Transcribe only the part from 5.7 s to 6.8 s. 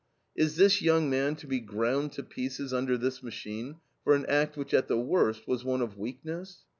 of weakness?